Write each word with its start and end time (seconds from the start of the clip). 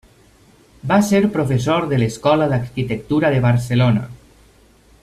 Va 0.91 0.97
ser 1.09 1.21
professor 1.35 1.85
de 1.91 2.01
l'Escola 2.05 2.49
d'Arquitectura 2.55 3.33
de 3.37 3.45
Barcelona. 3.47 4.09